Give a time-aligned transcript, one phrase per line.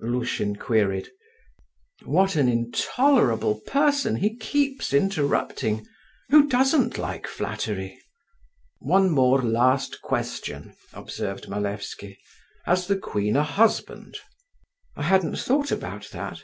[0.00, 1.10] Lushin queried.
[2.06, 4.16] "What an intolerable person!
[4.16, 5.84] he keeps interrupting…
[6.30, 7.98] who doesn't like flattery?"
[8.78, 12.18] "One more last question," observed Malevsky,
[12.64, 14.16] "has the queen a husband?"
[14.96, 16.42] "I hadn't thought about that.